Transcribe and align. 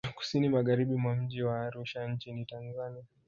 Kusini 0.17 0.49
Magharibi 0.49 0.95
mwa 0.95 1.15
mji 1.15 1.43
wa 1.43 1.61
Arusha 1.61 2.07
nchi 2.07 2.33
ni 2.33 2.45
Tanzania 2.45 3.03